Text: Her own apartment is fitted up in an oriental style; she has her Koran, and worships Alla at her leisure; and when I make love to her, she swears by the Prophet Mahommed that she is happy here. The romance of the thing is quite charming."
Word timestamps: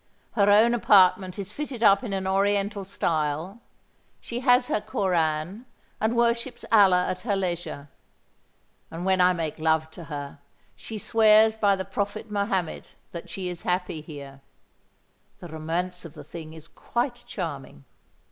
Her 0.31 0.49
own 0.49 0.73
apartment 0.73 1.37
is 1.37 1.51
fitted 1.51 1.83
up 1.83 2.03
in 2.03 2.11
an 2.11 2.25
oriental 2.25 2.83
style; 2.83 3.61
she 4.19 4.39
has 4.39 4.67
her 4.67 4.81
Koran, 4.81 5.67
and 5.99 6.15
worships 6.15 6.65
Alla 6.71 7.05
at 7.07 7.19
her 7.19 7.35
leisure; 7.35 7.87
and 8.89 9.05
when 9.05 9.21
I 9.21 9.33
make 9.33 9.59
love 9.59 9.91
to 9.91 10.05
her, 10.05 10.39
she 10.75 10.97
swears 10.97 11.55
by 11.55 11.75
the 11.75 11.85
Prophet 11.85 12.31
Mahommed 12.31 12.87
that 13.11 13.29
she 13.29 13.47
is 13.47 13.61
happy 13.61 14.01
here. 14.01 14.41
The 15.39 15.49
romance 15.49 16.03
of 16.03 16.15
the 16.15 16.23
thing 16.23 16.55
is 16.55 16.67
quite 16.67 17.23
charming." 17.27 17.85